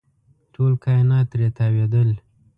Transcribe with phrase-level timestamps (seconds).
[0.53, 2.09] ټول کاینات ترې تاوېدل.